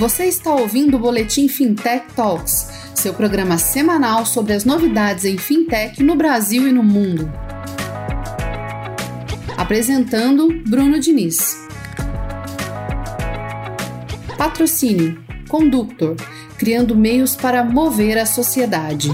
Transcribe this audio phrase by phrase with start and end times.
[0.00, 6.02] Você está ouvindo o Boletim Fintech Talks, seu programa semanal sobre as novidades em fintech
[6.02, 7.30] no Brasil e no mundo.
[9.58, 11.54] Apresentando Bruno Diniz.
[14.38, 16.16] Patrocínio Conductor,
[16.56, 19.10] criando meios para mover a sociedade.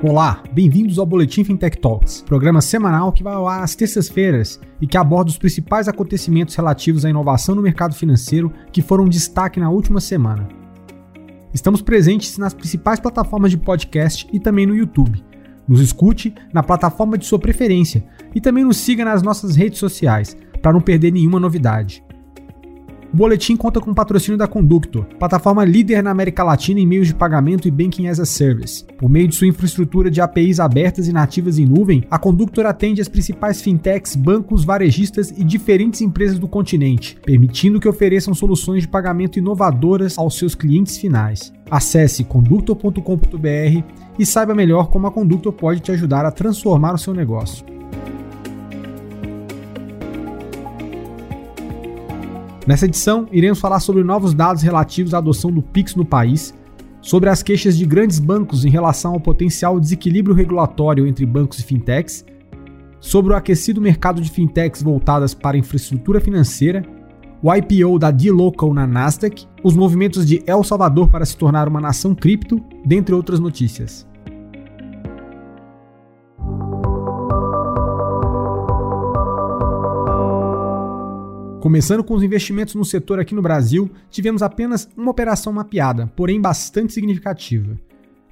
[0.00, 4.86] Olá, bem-vindos ao Boletim Fintech Talks, programa semanal que vai ao ar às terças-feiras e
[4.86, 9.68] que aborda os principais acontecimentos relativos à inovação no mercado financeiro que foram destaque na
[9.68, 10.46] última semana.
[11.52, 15.20] Estamos presentes nas principais plataformas de podcast e também no YouTube.
[15.66, 20.36] Nos escute na plataforma de sua preferência e também nos siga nas nossas redes sociais
[20.62, 22.04] para não perder nenhuma novidade.
[23.12, 27.06] O boletim conta com o patrocínio da Conductor, plataforma líder na América Latina em meios
[27.06, 28.84] de pagamento e banking as a service.
[28.98, 33.00] Por meio de sua infraestrutura de APIs abertas e nativas em nuvem, a Conductor atende
[33.00, 38.88] as principais fintechs, bancos, varejistas e diferentes empresas do continente, permitindo que ofereçam soluções de
[38.88, 41.50] pagamento inovadoras aos seus clientes finais.
[41.70, 43.82] Acesse conductor.com.br
[44.18, 47.77] e saiba melhor como a Conductor pode te ajudar a transformar o seu negócio.
[52.68, 56.52] Nessa edição, iremos falar sobre novos dados relativos à adoção do Pix no país,
[57.00, 61.62] sobre as queixas de grandes bancos em relação ao potencial desequilíbrio regulatório entre bancos e
[61.62, 62.26] fintechs,
[63.00, 66.84] sobre o aquecido mercado de fintechs voltadas para infraestrutura financeira,
[67.42, 71.80] o IPO da D-Local na Nasdaq, os movimentos de El Salvador para se tornar uma
[71.80, 74.06] nação cripto, dentre outras notícias.
[81.60, 86.40] Começando com os investimentos no setor aqui no Brasil, tivemos apenas uma operação mapeada, porém
[86.40, 87.76] bastante significativa.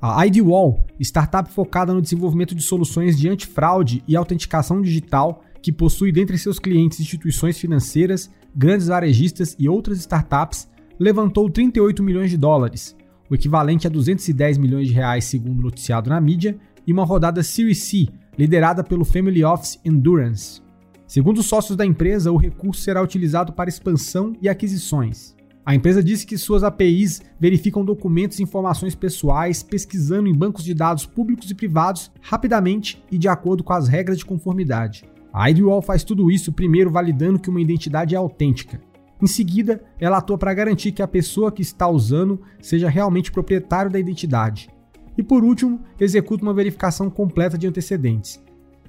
[0.00, 6.12] A IDWall, startup focada no desenvolvimento de soluções de antifraude e autenticação digital, que possui
[6.12, 12.96] dentre seus clientes instituições financeiras, grandes varejistas e outras startups, levantou 38 milhões de dólares,
[13.28, 17.78] o equivalente a 210 milhões de reais segundo noticiado na mídia, e uma rodada Series
[17.78, 18.06] C,
[18.38, 20.64] liderada pelo Family Office Endurance.
[21.06, 25.36] Segundo os sócios da empresa, o recurso será utilizado para expansão e aquisições.
[25.64, 30.74] A empresa disse que suas APIs verificam documentos e informações pessoais, pesquisando em bancos de
[30.74, 35.04] dados públicos e privados rapidamente e de acordo com as regras de conformidade.
[35.32, 38.80] A IDWall faz tudo isso primeiro validando que uma identidade é autêntica.
[39.20, 43.90] Em seguida, ela atua para garantir que a pessoa que está usando seja realmente proprietário
[43.90, 44.68] da identidade.
[45.16, 48.40] E por último, executa uma verificação completa de antecedentes.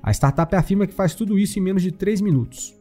[0.07, 2.73] A startup afirma que faz tudo isso em menos de 3 minutos.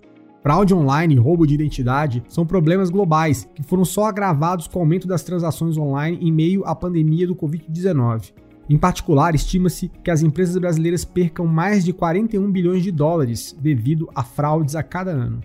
[0.44, 4.82] Fraude online e roubo de identidade são problemas globais que foram só agravados com o
[4.82, 8.32] aumento das transações online em meio à pandemia do Covid-19.
[8.70, 14.08] Em particular, estima-se que as empresas brasileiras percam mais de 41 bilhões de dólares devido
[14.14, 15.40] a fraudes a cada ano.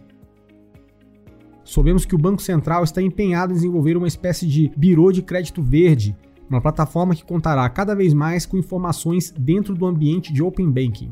[1.64, 5.64] Soubemos que o Banco Central está empenhado em desenvolver uma espécie de birô de crédito
[5.64, 6.16] verde,
[6.48, 11.12] uma plataforma que contará cada vez mais com informações dentro do ambiente de Open Banking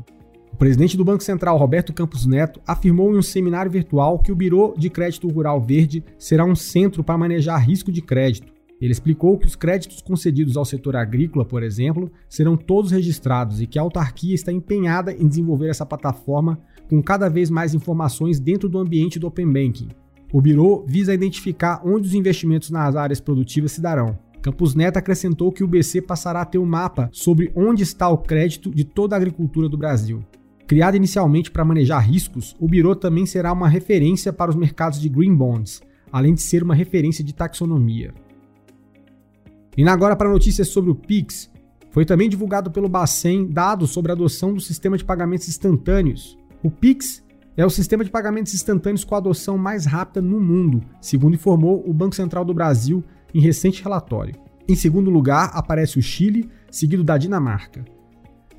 [0.60, 4.74] presidente do Banco Central, Roberto Campos Neto, afirmou em um seminário virtual que o Biro
[4.76, 8.52] de Crédito Rural Verde será um centro para manejar risco de crédito.
[8.78, 13.66] Ele explicou que os créditos concedidos ao setor agrícola, por exemplo, serão todos registrados e
[13.66, 16.60] que a autarquia está empenhada em desenvolver essa plataforma
[16.90, 19.88] com cada vez mais informações dentro do ambiente do Open Banking.
[20.30, 24.18] O Biro visa identificar onde os investimentos nas áreas produtivas se darão.
[24.42, 28.18] Campos Neto acrescentou que o BC passará a ter um mapa sobre onde está o
[28.18, 30.22] crédito de toda a agricultura do Brasil.
[30.70, 35.08] Criado inicialmente para manejar riscos, o Biro também será uma referência para os mercados de
[35.08, 35.82] green bonds,
[36.12, 38.14] além de ser uma referência de taxonomia.
[39.76, 41.50] E agora para notícias sobre o Pix.
[41.90, 46.38] Foi também divulgado pelo Bacen dados sobre a adoção do sistema de pagamentos instantâneos.
[46.62, 47.20] O Pix
[47.56, 51.82] é o sistema de pagamentos instantâneos com a adoção mais rápida no mundo, segundo informou
[51.84, 53.02] o Banco Central do Brasil
[53.34, 54.36] em recente relatório.
[54.68, 57.84] Em segundo lugar, aparece o Chile, seguido da Dinamarca.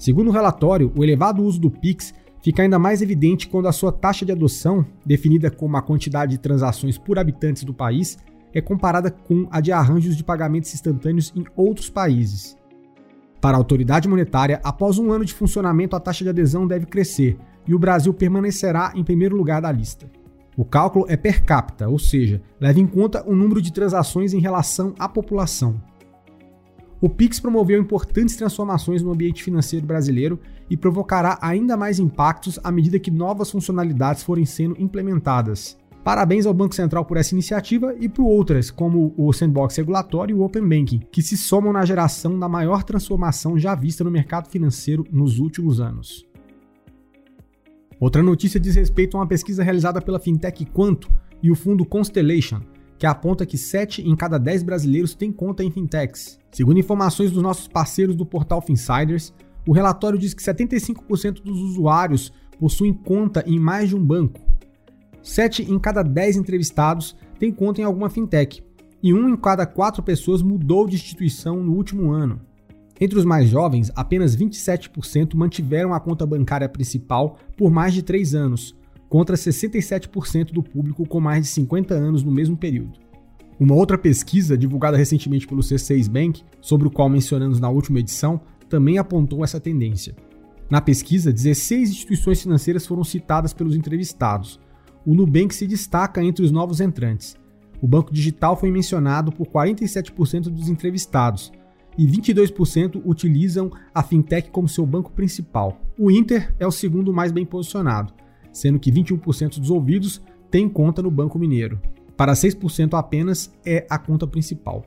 [0.01, 2.11] Segundo o relatório, o elevado uso do Pix
[2.41, 6.37] fica ainda mais evidente quando a sua taxa de adoção, definida como a quantidade de
[6.39, 8.17] transações por habitantes do país,
[8.51, 12.57] é comparada com a de arranjos de pagamentos instantâneos em outros países.
[13.39, 17.37] Para a autoridade monetária, após um ano de funcionamento, a taxa de adesão deve crescer
[17.67, 20.09] e o Brasil permanecerá em primeiro lugar da lista.
[20.57, 24.39] O cálculo é per capita, ou seja, leva em conta o número de transações em
[24.39, 25.79] relação à população.
[27.01, 30.39] O Pix promoveu importantes transformações no ambiente financeiro brasileiro
[30.69, 35.75] e provocará ainda mais impactos à medida que novas funcionalidades forem sendo implementadas.
[36.03, 40.39] Parabéns ao Banco Central por essa iniciativa e por outras, como o Sandbox Regulatório e
[40.39, 44.47] o Open Banking, que se somam na geração da maior transformação já vista no mercado
[44.47, 46.27] financeiro nos últimos anos.
[47.99, 51.07] Outra notícia diz respeito a uma pesquisa realizada pela fintech Quanto
[51.41, 52.61] e o fundo Constellation,
[53.01, 56.39] que aponta que 7 em cada 10 brasileiros têm conta em fintechs.
[56.51, 59.33] Segundo informações dos nossos parceiros do portal Finsiders,
[59.67, 64.39] o relatório diz que 75% dos usuários possuem conta em mais de um banco,
[65.23, 68.63] 7 em cada 10 entrevistados têm conta em alguma fintech,
[69.01, 72.39] e 1 em cada 4 pessoas mudou de instituição no último ano.
[72.99, 78.35] Entre os mais jovens, apenas 27% mantiveram a conta bancária principal por mais de 3
[78.35, 78.75] anos,
[79.11, 82.97] contra 67% do público com mais de 50 anos no mesmo período.
[83.59, 88.39] Uma outra pesquisa, divulgada recentemente pelo C6 Bank, sobre o qual mencionamos na última edição,
[88.69, 90.15] também apontou essa tendência.
[90.69, 94.57] Na pesquisa, 16 instituições financeiras foram citadas pelos entrevistados,
[95.05, 97.35] o Nubank se destaca entre os novos entrantes.
[97.81, 101.51] O banco digital foi mencionado por 47% dos entrevistados
[101.97, 105.81] e 22% utilizam a fintech como seu banco principal.
[105.99, 108.13] O Inter é o segundo mais bem posicionado,
[108.51, 111.81] sendo que 21% dos ouvidos têm conta no Banco Mineiro.
[112.17, 114.85] Para 6% apenas é a conta principal.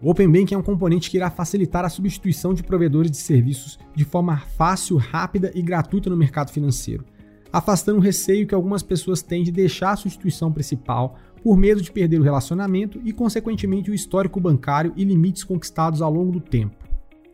[0.00, 3.78] O Open Banking é um componente que irá facilitar a substituição de provedores de serviços
[3.94, 7.04] de forma fácil, rápida e gratuita no mercado financeiro
[7.52, 11.82] afastando o receio que algumas pessoas têm de deixar a sua instituição principal por medo
[11.82, 16.40] de perder o relacionamento e, consequentemente, o histórico bancário e limites conquistados ao longo do
[16.40, 16.76] tempo.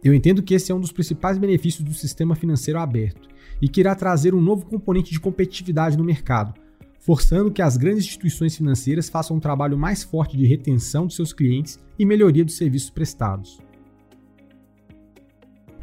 [0.03, 3.28] Eu entendo que esse é um dos principais benefícios do sistema financeiro aberto
[3.61, 6.55] e que irá trazer um novo componente de competitividade no mercado,
[6.99, 11.33] forçando que as grandes instituições financeiras façam um trabalho mais forte de retenção de seus
[11.33, 13.59] clientes e melhoria dos serviços prestados.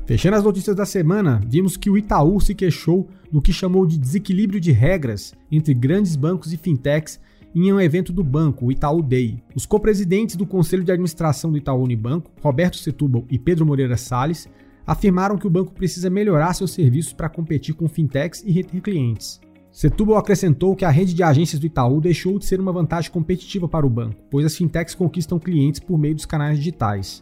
[0.05, 3.97] Fechando as notícias da semana, vimos que o Itaú se queixou do que chamou de
[3.97, 7.19] desequilíbrio de regras entre grandes bancos e fintechs
[7.55, 9.41] em um evento do banco, o Itaú Day.
[9.55, 14.47] Os co-presidentes do Conselho de Administração do Itaú Unibanco, Roberto Setúbal e Pedro Moreira Salles,
[14.85, 19.39] afirmaram que o banco precisa melhorar seus serviços para competir com fintechs e reter clientes.
[19.71, 23.67] Setúbal acrescentou que a rede de agências do Itaú deixou de ser uma vantagem competitiva
[23.67, 27.21] para o banco, pois as fintechs conquistam clientes por meio dos canais digitais.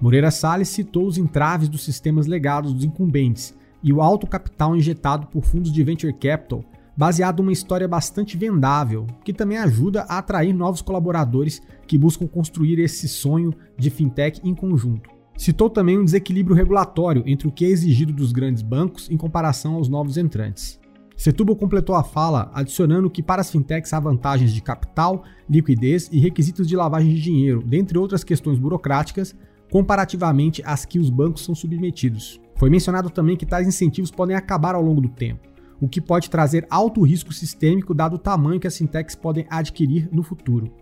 [0.00, 5.28] Moreira Salles citou os entraves dos sistemas legados dos incumbentes e o alto capital injetado
[5.28, 6.64] por fundos de venture capital,
[6.96, 12.80] baseado numa história bastante vendável, que também ajuda a atrair novos colaboradores que buscam construir
[12.80, 15.13] esse sonho de fintech em conjunto.
[15.36, 19.74] Citou também um desequilíbrio regulatório entre o que é exigido dos grandes bancos em comparação
[19.74, 20.80] aos novos entrantes.
[21.16, 26.18] Setúbal completou a fala adicionando que para as fintechs há vantagens de capital, liquidez e
[26.18, 29.34] requisitos de lavagem de dinheiro, dentre outras questões burocráticas,
[29.70, 32.40] comparativamente às que os bancos são submetidos.
[32.56, 35.48] Foi mencionado também que tais incentivos podem acabar ao longo do tempo,
[35.80, 40.08] o que pode trazer alto risco sistêmico dado o tamanho que as fintechs podem adquirir
[40.12, 40.72] no futuro.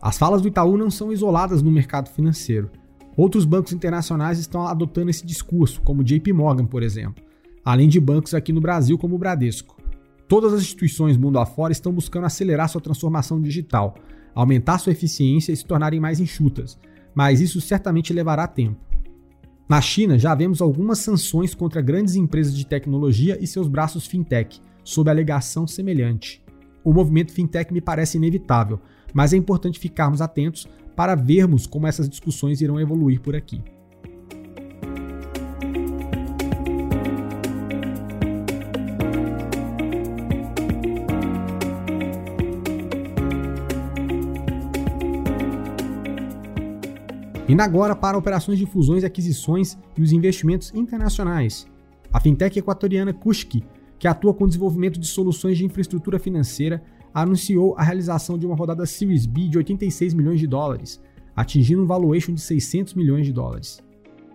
[0.00, 2.70] As falas do Itaú não são isoladas no mercado financeiro.
[3.18, 7.20] Outros bancos internacionais estão adotando esse discurso, como JP Morgan, por exemplo,
[7.64, 9.76] além de bancos aqui no Brasil como o Bradesco.
[10.28, 13.96] Todas as instituições mundo afora estão buscando acelerar sua transformação digital,
[14.32, 16.78] aumentar sua eficiência e se tornarem mais enxutas,
[17.12, 18.78] mas isso certamente levará tempo.
[19.68, 24.62] Na China, já vemos algumas sanções contra grandes empresas de tecnologia e seus braços fintech,
[24.84, 26.40] sob alegação semelhante.
[26.84, 28.78] O movimento fintech me parece inevitável,
[29.12, 33.62] mas é importante ficarmos atentos para vermos como essas discussões irão evoluir por aqui.
[47.48, 51.68] Indo agora para operações de fusões, aquisições e os investimentos internacionais.
[52.12, 53.62] A fintech equatoriana Kushki,
[54.00, 56.82] que atua com o desenvolvimento de soluções de infraestrutura financeira,
[57.22, 61.00] anunciou a realização de uma rodada Series B de 86 milhões de dólares,
[61.34, 63.80] atingindo um valuation de 600 milhões de dólares.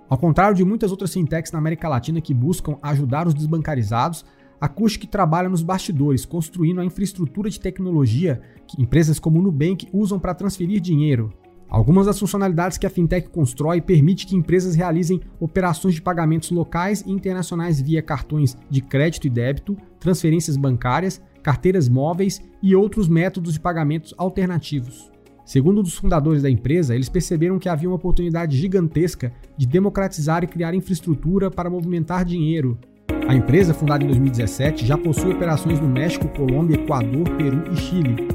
[0.10, 4.26] Ao contrário de muitas outras fintechs na América Latina que buscam ajudar os desbancarizados,
[4.60, 9.88] a Kushki trabalha nos bastidores, construindo a infraestrutura de tecnologia que empresas como o Nubank
[9.92, 11.34] usam para transferir dinheiro,
[11.74, 17.02] Algumas das funcionalidades que a fintech constrói permite que empresas realizem operações de pagamentos locais
[17.02, 23.54] e internacionais via cartões de crédito e débito, transferências bancárias, carteiras móveis e outros métodos
[23.54, 25.12] de pagamentos alternativos.
[25.46, 30.42] Segundo um dos fundadores da empresa, eles perceberam que havia uma oportunidade gigantesca de democratizar
[30.44, 32.80] e criar infraestrutura para movimentar dinheiro.
[33.28, 38.28] A empresa, fundada em 2017, já possui operações no México, Colômbia, Equador, Peru e Chile.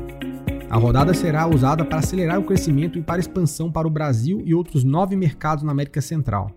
[0.69, 4.55] A rodada será usada para acelerar o crescimento e para expansão para o Brasil e
[4.55, 6.51] outros nove mercados na América Central.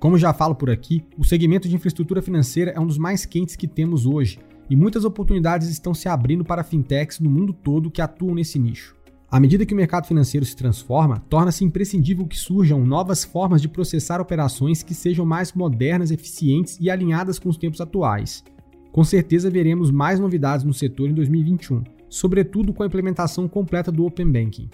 [0.00, 3.54] Como já falo por aqui, o segmento de infraestrutura financeira é um dos mais quentes
[3.54, 4.40] que temos hoje
[4.72, 8.96] e muitas oportunidades estão se abrindo para fintechs no mundo todo que atuam nesse nicho.
[9.30, 13.68] À medida que o mercado financeiro se transforma, torna-se imprescindível que surjam novas formas de
[13.68, 18.42] processar operações que sejam mais modernas, eficientes e alinhadas com os tempos atuais.
[18.90, 24.06] Com certeza veremos mais novidades no setor em 2021, sobretudo com a implementação completa do
[24.06, 24.70] Open Banking.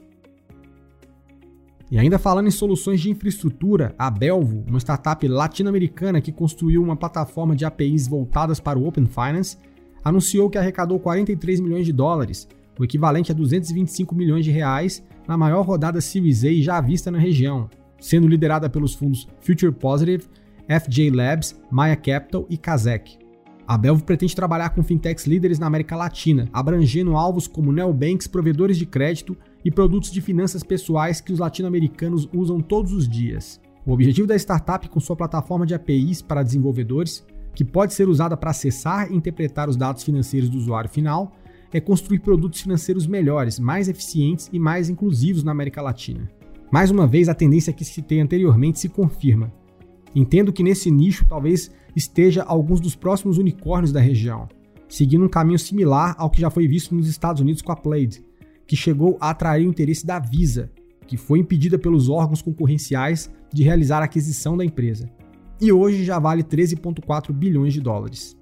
[1.91, 6.95] E ainda falando em soluções de infraestrutura, a Belvo, uma startup latino-americana que construiu uma
[6.95, 9.57] plataforma de APIs voltadas para o Open Finance,
[10.05, 15.37] anunciou que arrecadou 43 milhões de dólares o equivalente a 225 milhões de reais na
[15.37, 20.25] maior rodada Series A já vista na região, sendo liderada pelos fundos Future Positive,
[20.69, 23.19] FJ Labs, Maya Capital e Kazek.
[23.67, 28.79] A Belvo pretende trabalhar com fintechs líderes na América Latina, abrangendo alvos como neobanks, provedores
[28.79, 33.61] de crédito e produtos de finanças pessoais que os latino-americanos usam todos os dias.
[33.85, 37.27] O objetivo da startup com sua plataforma de APIs para desenvolvedores,
[37.59, 41.33] que pode ser usada para acessar e interpretar os dados financeiros do usuário final,
[41.73, 46.31] é construir produtos financeiros melhores, mais eficientes e mais inclusivos na América Latina.
[46.71, 49.53] Mais uma vez, a tendência que citei anteriormente se confirma.
[50.15, 54.49] Entendo que nesse nicho talvez esteja alguns dos próximos unicórnios da região,
[54.89, 58.23] seguindo um caminho similar ao que já foi visto nos Estados Unidos com a Plaid,
[58.69, 60.71] que chegou a atrair o interesse da Visa,
[61.09, 65.11] que foi impedida pelos órgãos concorrenciais de realizar a aquisição da empresa.
[65.61, 68.37] E hoje já vale 13,4 bilhões de dólares.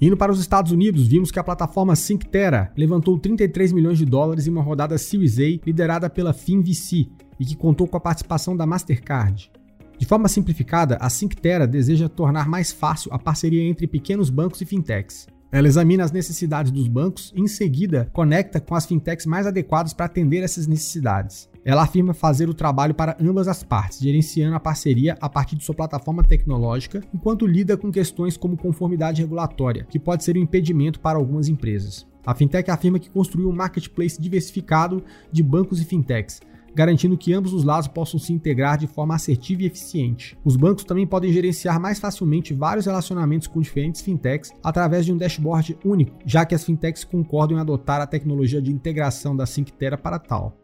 [0.00, 4.46] Indo para os Estados Unidos, vimos que a plataforma Synctera levantou 33 milhões de dólares
[4.46, 7.08] em uma rodada Series A liderada pela FinVC
[7.40, 9.50] e que contou com a participação da Mastercard.
[9.98, 14.64] De forma simplificada, a Synctera deseja tornar mais fácil a parceria entre pequenos bancos e
[14.64, 15.26] fintechs.
[15.50, 19.92] Ela examina as necessidades dos bancos e, em seguida, conecta com as fintechs mais adequadas
[19.92, 21.47] para atender essas necessidades.
[21.64, 25.64] Ela afirma fazer o trabalho para ambas as partes, gerenciando a parceria a partir de
[25.64, 31.00] sua plataforma tecnológica, enquanto lida com questões como conformidade regulatória, que pode ser um impedimento
[31.00, 32.06] para algumas empresas.
[32.24, 36.40] A fintech afirma que construiu um marketplace diversificado de bancos e fintechs,
[36.74, 40.38] garantindo que ambos os lados possam se integrar de forma assertiva e eficiente.
[40.44, 45.16] Os bancos também podem gerenciar mais facilmente vários relacionamentos com diferentes fintechs através de um
[45.16, 49.98] dashboard único, já que as fintechs concordam em adotar a tecnologia de integração da Synctera
[49.98, 50.56] para tal.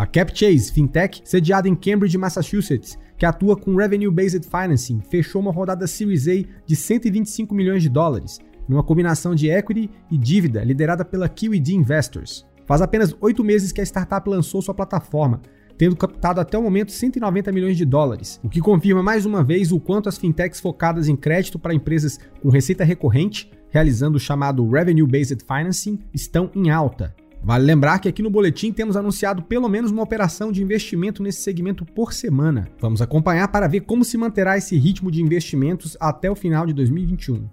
[0.00, 5.86] A CapChase, fintech, sediada em Cambridge, Massachusetts, que atua com Revenue-Based Financing, fechou uma rodada
[5.86, 11.28] Series A de 125 milhões de dólares, numa combinação de equity e dívida liderada pela
[11.28, 12.46] QED Investors.
[12.64, 15.42] Faz apenas oito meses que a startup lançou sua plataforma,
[15.76, 19.70] tendo captado até o momento 190 milhões de dólares, o que confirma mais uma vez
[19.70, 24.66] o quanto as fintechs focadas em crédito para empresas com receita recorrente, realizando o chamado
[24.66, 27.14] Revenue Based Financing, estão em alta.
[27.42, 31.40] Vale lembrar que aqui no boletim temos anunciado pelo menos uma operação de investimento nesse
[31.40, 32.68] segmento por semana.
[32.78, 36.74] Vamos acompanhar para ver como se manterá esse ritmo de investimentos até o final de
[36.74, 37.48] 2021.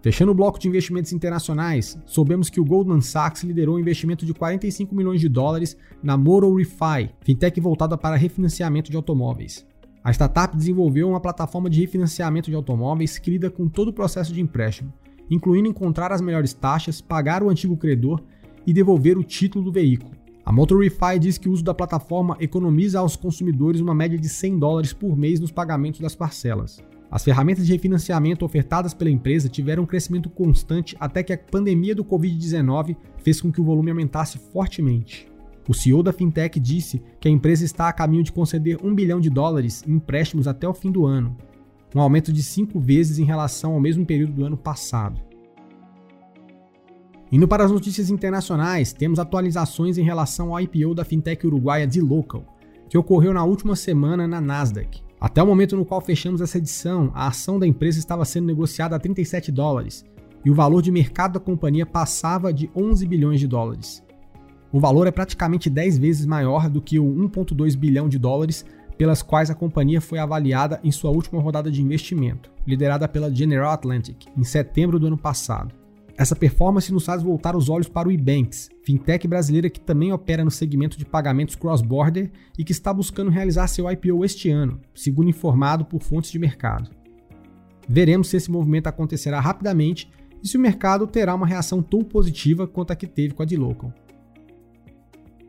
[0.00, 4.34] Fechando o bloco de investimentos internacionais, soubemos que o Goldman Sachs liderou um investimento de
[4.34, 9.66] 45 milhões de dólares na Moto Refi, fintech voltada para refinanciamento de automóveis.
[10.04, 14.32] A startup desenvolveu uma plataforma de refinanciamento de automóveis que lida com todo o processo
[14.32, 14.92] de empréstimo,
[15.30, 18.22] incluindo encontrar as melhores taxas, pagar o antigo credor
[18.66, 20.12] e devolver o título do veículo.
[20.44, 24.28] A Motor Refi diz que o uso da plataforma economiza aos consumidores uma média de
[24.28, 26.82] 100 dólares por mês nos pagamentos das parcelas.
[27.10, 31.94] As ferramentas de refinanciamento ofertadas pela empresa tiveram um crescimento constante até que a pandemia
[31.94, 35.28] do Covid-19 fez com que o volume aumentasse fortemente.
[35.66, 39.20] O CEO da fintech disse que a empresa está a caminho de conceder 1 bilhão
[39.20, 41.34] de dólares em empréstimos até o fim do ano,
[41.94, 45.20] um aumento de cinco vezes em relação ao mesmo período do ano passado.
[47.30, 52.44] Indo para as notícias internacionais, temos atualizações em relação ao IPO da fintech uruguaia D-Local,
[52.88, 55.02] que ocorreu na última semana na Nasdaq.
[55.20, 58.94] Até o momento no qual fechamos essa edição, a ação da empresa estava sendo negociada
[58.94, 60.04] a 37 dólares
[60.44, 64.02] e o valor de mercado da companhia passava de 11 bilhões de dólares.
[64.70, 68.64] O valor é praticamente 10 vezes maior do que o 1,2 bilhão de dólares
[68.96, 73.72] pelas quais a companhia foi avaliada em sua última rodada de investimento, liderada pela General
[73.72, 75.74] Atlantic, em setembro do ano passado.
[76.16, 80.44] Essa performance nos faz voltar os olhos para o eBanks, fintech brasileira que também opera
[80.44, 85.28] no segmento de pagamentos cross-border e que está buscando realizar seu IPO este ano, segundo
[85.28, 86.88] informado por fontes de mercado.
[87.88, 90.08] Veremos se esse movimento acontecerá rapidamente
[90.42, 93.46] e se o mercado terá uma reação tão positiva quanto a que teve com a
[93.58, 93.92] Local.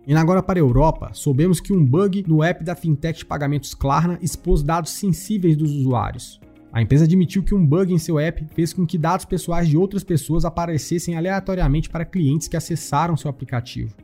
[0.08, 3.74] Indo agora para a Europa, soubemos que um bug no app da fintech de pagamentos
[3.74, 6.40] Klarna expôs dados sensíveis dos usuários.
[6.72, 9.76] A empresa admitiu que um bug em seu app fez com que dados pessoais de
[9.76, 13.96] outras pessoas aparecessem aleatoriamente para clientes que acessaram seu aplicativo.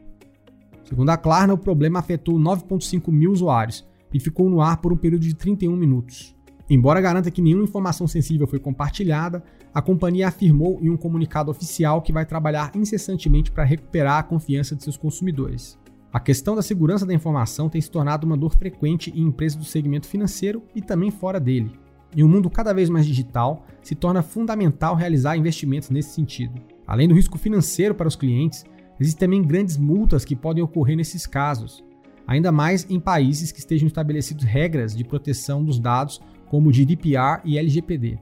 [0.84, 4.98] Segundo a Klarna, o problema afetou 9,5 mil usuários e ficou no ar por um
[4.98, 6.36] período de 31 minutos.
[6.67, 9.43] Embora garanta que nenhuma informação sensível foi compartilhada,
[9.74, 14.75] a companhia afirmou em um comunicado oficial que vai trabalhar incessantemente para recuperar a confiança
[14.75, 15.77] de seus consumidores.
[16.13, 19.63] A questão da segurança da informação tem se tornado uma dor frequente em empresas do
[19.63, 21.72] segmento financeiro e também fora dele.
[22.13, 26.62] Em um mundo cada vez mais digital, se torna fundamental realizar investimentos nesse sentido.
[26.86, 28.65] Além do risco financeiro para os clientes,
[29.00, 31.82] existem também grandes multas que podem ocorrer nesses casos,
[32.27, 37.39] ainda mais em países que estejam estabelecidos regras de proteção dos dados como o GDPR
[37.46, 38.20] e LGPD.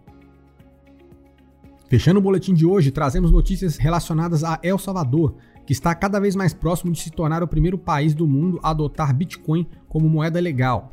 [1.88, 5.38] Fechando o boletim de hoje, trazemos notícias relacionadas a El Salvador,
[5.70, 8.72] que está cada vez mais próximo de se tornar o primeiro país do mundo a
[8.72, 10.92] adotar Bitcoin como moeda legal.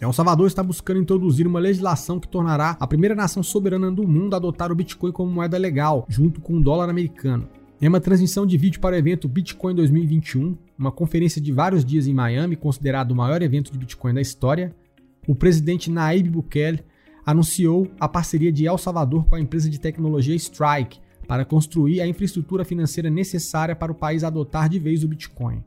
[0.00, 4.32] El Salvador está buscando introduzir uma legislação que tornará a primeira nação soberana do mundo
[4.32, 7.46] a adotar o Bitcoin como moeda legal, junto com o dólar americano.
[7.78, 12.06] Em uma transmissão de vídeo para o evento Bitcoin 2021, uma conferência de vários dias
[12.06, 14.74] em Miami, considerado o maior evento de Bitcoin da história,
[15.28, 16.82] o presidente Naib Bukele
[17.26, 22.06] anunciou a parceria de El Salvador com a empresa de tecnologia Strike para construir a
[22.06, 25.62] infraestrutura financeira necessária para o país adotar de vez o Bitcoin.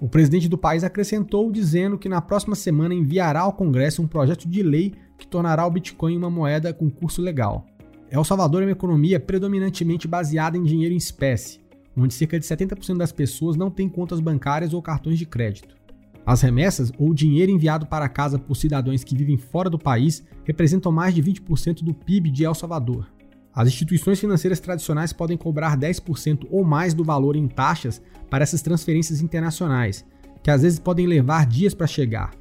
[0.00, 4.48] O presidente do país acrescentou dizendo que na próxima semana enviará ao Congresso um projeto
[4.48, 7.66] de lei que tornará o Bitcoin uma moeda com curso legal.
[8.10, 11.60] El Salvador é uma economia predominantemente baseada em dinheiro em espécie,
[11.96, 15.76] onde cerca de 70% das pessoas não têm contas bancárias ou cartões de crédito.
[16.24, 20.90] As remessas ou dinheiro enviado para casa por cidadãos que vivem fora do país representam
[20.90, 23.06] mais de 20% do PIB de El Salvador.
[23.54, 28.62] As instituições financeiras tradicionais podem cobrar 10% ou mais do valor em taxas para essas
[28.62, 30.04] transferências internacionais,
[30.42, 32.32] que às vezes podem levar dias para chegar.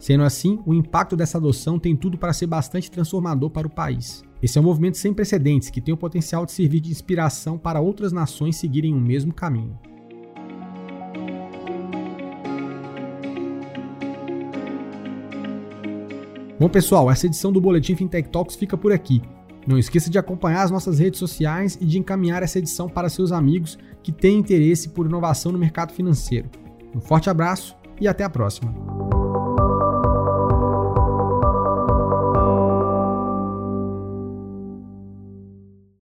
[0.00, 4.22] Sendo assim, o impacto dessa adoção tem tudo para ser bastante transformador para o país.
[4.42, 7.80] Esse é um movimento sem precedentes que tem o potencial de servir de inspiração para
[7.80, 9.78] outras nações seguirem o mesmo caminho.
[16.58, 19.22] Bom, pessoal, essa edição do Boletim Fintech Talks fica por aqui.
[19.68, 23.32] Não esqueça de acompanhar as nossas redes sociais e de encaminhar essa edição para seus
[23.32, 26.48] amigos que têm interesse por inovação no mercado financeiro.
[26.96, 28.97] Um forte abraço e até a próxima.